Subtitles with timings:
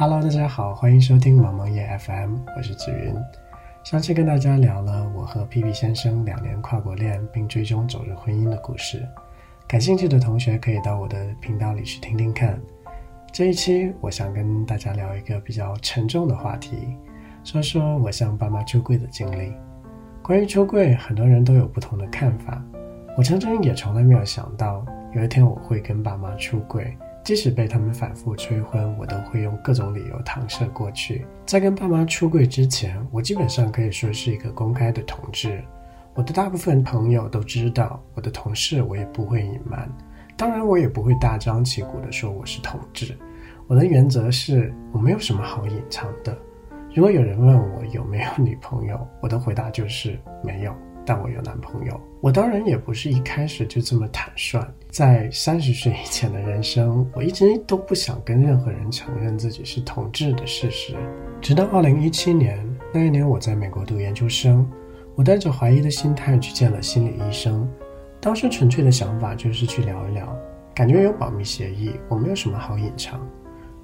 [0.00, 3.14] Hello，大家好，欢迎收听萌萌夜 FM，我是子云。
[3.84, 9.06] 上期跟大家聊了我和皮皮先生两年跨国恋，并最终走入婚姻的故事。
[9.68, 12.58] 感兴趣的同学可以到我的频道里去听听看。
[13.30, 16.96] 这一期我想跟大家聊一个比较沉重的话题，
[17.44, 19.52] 说说我向爸妈出柜的经历。
[20.22, 22.64] 关于出柜，很多人都有不同的看法。
[23.18, 24.82] 我曾经也从来没有想到
[25.12, 26.96] 有一天我会跟爸妈出柜。
[27.22, 31.26] 即使被他们反复催婚，我都会用各种理由搪塞过去。
[31.46, 35.62] 在跟爸妈出柜之前，我基本上可以说是一个公开的同志。
[36.14, 39.88] 我的大部分朋友都知道，我的同事我也不会隐瞒。
[40.36, 43.16] 当然，我也不会大张旗鼓地说我是同志。
[43.68, 46.36] 我的原则是我没有什么好隐藏的。
[46.92, 50.74] 如果有人问我有没有女朋友，我的回答就是没有。
[51.04, 54.60] 但我有男朋友，我当然也不是一开始就这么坦率。
[54.90, 60.94] 在三十岁以前的人生，我一直都不想跟任何人承认自己是同志的事实。
[61.40, 64.68] 直到二零一七年那一年，我在美国读研究生，
[65.14, 67.68] 我带着怀疑的心态去见了心理医生。
[68.20, 70.36] 当时纯粹的想法就是去聊一聊，
[70.74, 73.20] 感觉有保密协议，我没有什么好隐藏。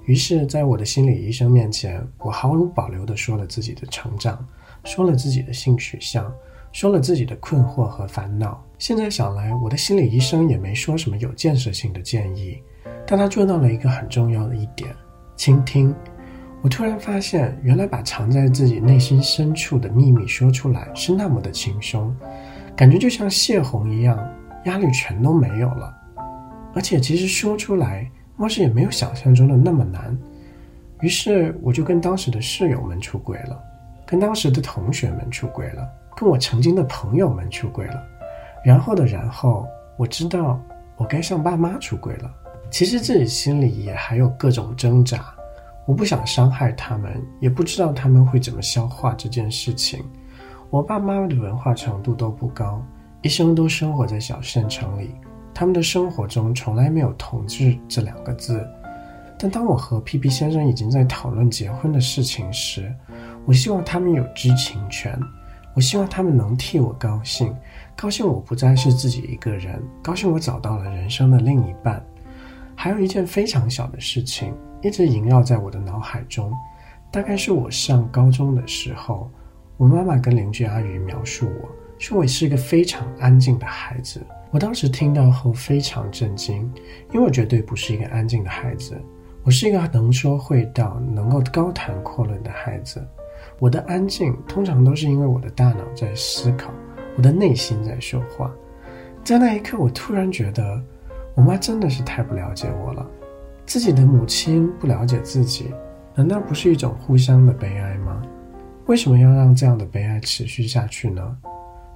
[0.05, 4.45] 于是，在我的心理医生面前，我毫无保留地说了自己的成长，
[4.85, 6.31] 说了自己的性取向。
[6.71, 8.63] 说了自己的困惑和烦恼。
[8.77, 12.61] 现在想来，我的心理医生也没说什么有建设性的建议，
[13.05, 14.93] 但他做到了一个很重要的一点：
[15.35, 15.93] 倾听。
[16.61, 22.15] 我突然发现，原来把藏在自己内心深处的秘密说出来是那么的轻松，
[22.75, 24.17] 感觉就像泄洪一样，
[24.65, 25.95] 压力全都没有了。
[26.73, 30.15] 而且，其实说出来，貌似也没有想象中的那么难。
[31.01, 33.59] 于是，我就跟当时的室友们出轨了，
[34.05, 35.87] 跟当时的同学们出轨了。
[36.19, 38.03] 跟我曾经的朋友们出轨了，
[38.65, 40.59] 然后的然后，我知道
[40.95, 42.33] 我该向爸妈出轨了。
[42.71, 45.31] 其实自己心里也还有各种挣扎，
[45.85, 50.03] 我不想伤害他们，也不知道他们会怎么消化这件事情。
[50.71, 52.83] 我爸妈的文化程度都不高，
[53.21, 55.13] 一生都生活在小县城里，
[55.53, 58.67] 他们的生活中从来没有“同志”这两个字。
[59.37, 62.91] 但当我和皮皮先生已经在讨论结婚的事情时，
[63.45, 65.15] 我希望他们有知情权。
[65.77, 67.55] 我希望他们能替我高兴，
[67.95, 72.03] 高兴我不再是自己一个人，高兴我找到了人生的另一半。
[72.75, 76.51] 还有一件非常小的事情一直萦绕在我的脑海中，
[77.11, 79.29] 大概是我上高中的时候，
[79.77, 84.19] 我妈妈跟邻居阿姨描述我说我是一个非常安静的孩子。
[84.49, 86.55] 我当时听到后非常震惊，
[87.13, 88.99] 因为我绝对不是一个安静的孩子，
[89.43, 93.07] 我是一个能说会道、能够高谈阔论的孩子。
[93.59, 96.71] 我的安静通常都是因为我的大脑在思考，
[97.15, 98.53] 我的内心在说话。
[99.23, 100.81] 在那一刻，我突然觉得，
[101.35, 103.05] 我妈真的是太不了解我了。
[103.65, 105.73] 自己的母亲不了解自己，
[106.15, 108.21] 难道不是一种互相的悲哀吗？
[108.85, 111.37] 为什么要让这样的悲哀持续下去呢？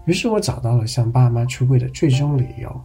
[0.05, 2.81] 于是我找到了向爸妈出柜的最终理由。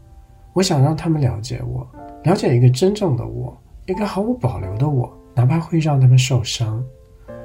[0.53, 1.85] 我想让他们了解我，
[2.25, 6.85] 了解一个真正的我，一个毫无保留的我，哪怕会让他们受伤。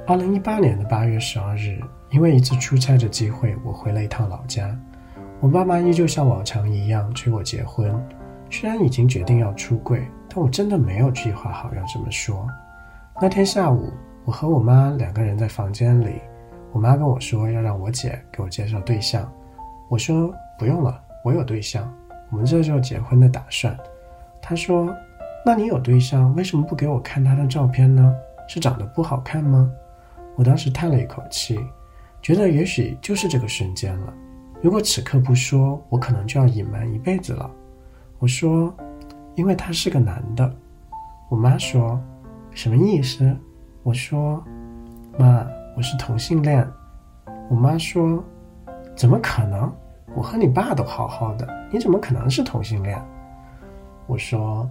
[0.04, 1.80] 二零一八年的八月十二日，
[2.10, 4.76] 因为一次出差的机会，我回了一趟老家。
[5.38, 7.94] 我爸妈依旧像往常一样催我结婚。
[8.50, 12.44] 虽然已经决定要出柜，但我真的没有计划好要这么说。
[13.20, 13.92] 那天下午，
[14.24, 16.20] 我和我妈两个人在房间里，
[16.72, 19.32] 我妈跟我说要让我姐给我介绍对象。
[19.88, 21.88] 我说不用了，我有对象，
[22.32, 23.76] 我们这就结婚的打算。
[24.40, 24.92] 她说
[25.46, 28.12] ：“那你有对象，为什么不给我看他的照片呢？
[28.48, 29.70] 是长得不好看吗？”
[30.36, 31.60] 我当时叹了一口气，
[32.22, 34.12] 觉得也许就是这个瞬间了。
[34.60, 37.50] 如果此刻不说，我可能就要隐瞒一辈子了。
[38.18, 38.72] 我说
[39.34, 40.50] ：“因为他是个男的。”
[41.28, 42.00] 我妈说
[42.52, 43.36] ：“什么意思？”
[43.82, 44.42] 我说
[45.18, 45.44] ：“妈，
[45.76, 46.66] 我是同性恋。”
[47.50, 48.22] 我妈说
[48.96, 49.70] ：“怎么可能？
[50.14, 52.96] 我和你爸都好好的，你怎么可能是同性恋？”
[54.06, 54.70] 我说：“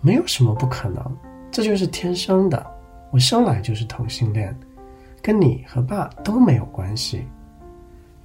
[0.00, 1.04] 没有什么不可能，
[1.50, 2.64] 这就是天生的，
[3.10, 4.56] 我生来就是同性恋。”
[5.22, 7.24] 跟你和爸都没有关系，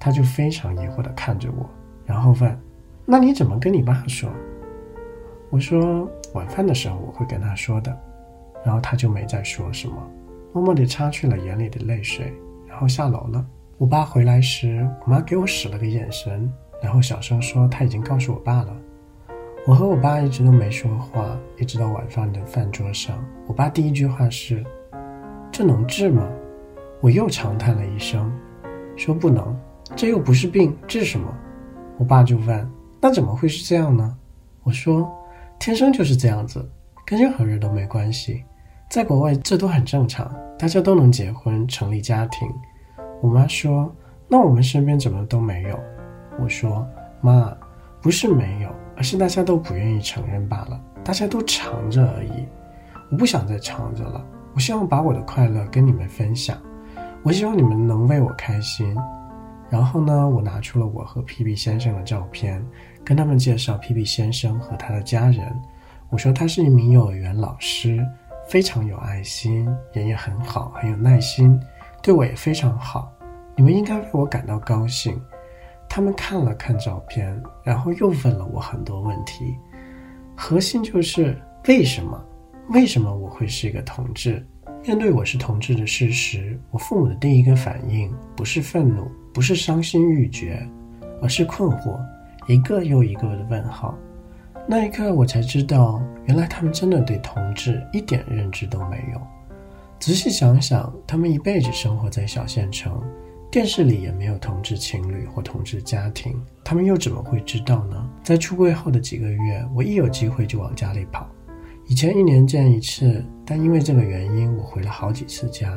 [0.00, 1.64] 他就非常疑惑的看着我，
[2.04, 2.60] 然后问
[3.06, 4.28] ：“那你怎么跟你爸说？”
[5.48, 7.96] 我说：“晚饭的时候我会跟他说的。”
[8.64, 9.94] 然后他就没再说什么，
[10.52, 12.34] 默默地擦去了眼里的泪水，
[12.66, 13.46] 然后下楼了。
[13.78, 16.52] 我爸回来时，我妈给我使了个眼神，
[16.82, 18.76] 然后小声说：“他已经告诉我爸了。”
[19.66, 23.16] 我和我爸一直都没说话，一直到晚饭的饭桌上，
[23.46, 24.64] 我爸第一句话是
[25.52, 26.28] ：“这能治吗？”
[27.00, 28.30] 我又长叹了一声，
[28.96, 29.56] 说：“不能，
[29.94, 31.32] 这又不是病，治什么？”
[31.96, 34.16] 我爸就问：“那怎么会是这样呢？”
[34.64, 35.08] 我说
[35.58, 36.68] ：“天生就是这样子，
[37.06, 38.44] 跟任何人都没关系。
[38.90, 42.48] 在国外这都很正常，大家都能结婚成立家庭。
[43.20, 43.94] 我妈说
[44.28, 45.78] ：“那我们身边怎么都没有？”
[46.40, 46.86] 我说
[47.20, 47.56] ：“妈，
[48.00, 52.46] 不是没有，而是大家都不愿意承认罢了，大家都藏着而已。
[53.10, 54.24] 我不想再藏着了，
[54.54, 56.56] 我希望把我的快乐跟你们分享，
[57.22, 58.96] 我希望你们能为我开心。”
[59.70, 62.64] 然后呢，我拿出了我和皮皮先生的照片，
[63.04, 65.54] 跟他们介绍皮皮先生和他的家人。
[66.10, 68.06] 我说他是一名幼儿园老师。
[68.48, 71.60] 非常有爱心，人也很好，很有耐心，
[72.02, 73.12] 对我也非常好。
[73.54, 75.20] 你们应该为我感到高兴。
[75.86, 79.54] 他们看了看照片，然后又问了我很多问题。
[80.34, 82.24] 核心就是为什么？
[82.70, 84.42] 为什么我会是一个同志？
[84.88, 90.66] 面对我是同志的事实，我父母的第一个反应不是愤怒，不是伤心欲绝，
[91.20, 92.00] 而是困惑，
[92.46, 93.94] 一个又一个的问号。
[94.66, 99.20] 那一刻，我才知道，原来他们真的对同志一点认知都没有。
[99.98, 102.98] 仔细想想，他们一辈子生活在小县城，
[103.50, 108.10] 电视里也没有同志情侣或同志家庭，他们又怎么会知道呢？
[108.24, 111.28] 在出柜后的几个月，我一有机会就往家里跑。
[111.88, 115.72] 以前一年见一次，但因为这个原因，我回了好几次家。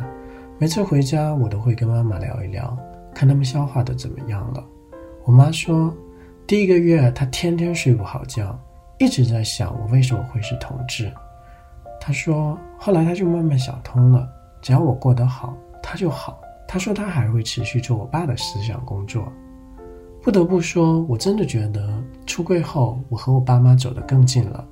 [0.59, 2.77] 每次回家，我都会跟妈妈聊一聊，
[3.15, 4.61] 看他们消化的怎么样了。
[5.23, 5.95] 我妈说，
[6.45, 8.59] 第一个月她天天睡不好觉。
[8.99, 11.09] 一直在想我为什么会是同志。
[12.01, 14.27] 他说，后来他就慢慢想通了，
[14.61, 16.41] 只要我过得好，他就好。
[16.67, 19.31] 他说他还会持续做我爸的思想工作。
[20.21, 24.67] 不得不说，我真的觉得出柜后，我和我爸妈走得更近了。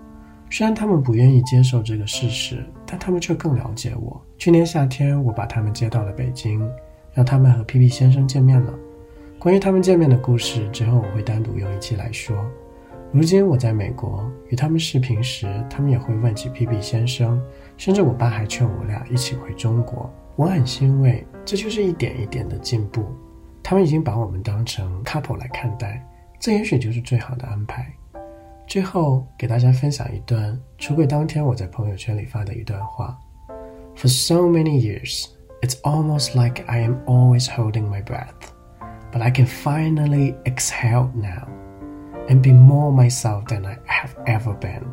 [0.49, 4.19] 虽然他们不愿意接受这个事实，但他们却更了解我。
[4.37, 6.67] 去年夏天，我把他们接到了北京，
[7.13, 8.73] 让他们和皮皮先生见面了。
[9.37, 12.35] 关于他们见面的故事，之后我会单独用一期来说。
[13.11, 17.41] 如今我在美国与他们视频时，他们也会问起皮皮先生，
[17.77, 20.11] 甚至我爸还劝我俩一起回中国。
[20.35, 23.05] 我很欣慰，这就是一点一点的进步。
[23.63, 26.05] 他们已经把我们当成 couple 来看待，
[26.39, 27.91] 这也许就是最好的安排。
[28.68, 33.18] 最后给大家分享一段出柜当天我在朋友圈里发的一段话：
[33.96, 35.26] For so many years,
[35.62, 38.52] it's almost like I am always holding my breath,
[39.12, 41.64] but I can finally exhale now.
[42.28, 44.90] and be more myself than I have ever been.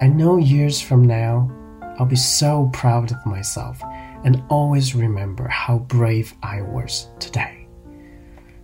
[0.00, 1.50] I know years from now,
[1.98, 3.82] I'll be so proud of myself
[4.24, 7.66] and always remember how brave I was today.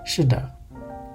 [0.05, 0.51] 是的，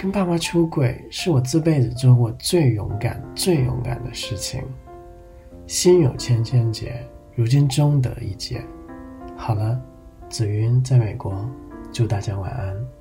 [0.04, 4.62] 跟爸妈出轨是我这辈子做过最勇敢、最勇敢的事情。
[5.66, 7.02] 心有千千结，
[7.34, 8.62] 如今终得一解。
[9.34, 9.80] 好了，
[10.28, 11.48] 紫云在美国，
[11.90, 12.93] 祝大家晚安。